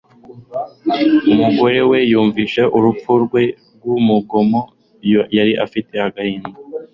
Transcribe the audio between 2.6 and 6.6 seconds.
urupfu rwe rw'urugomo, yari afite agahinda